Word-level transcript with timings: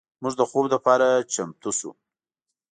موږ 0.21 0.33
د 0.37 0.41
خوب 0.49 0.65
لپاره 0.75 1.07
چمتو 1.33 1.71
شو. 1.77 1.91